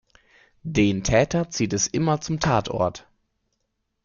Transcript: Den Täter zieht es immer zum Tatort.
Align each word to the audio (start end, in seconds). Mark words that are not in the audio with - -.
Den 0.63 1.03
Täter 1.03 1.51
zieht 1.51 1.73
es 1.73 1.85
immer 1.85 2.21
zum 2.21 2.39
Tatort. 2.39 3.07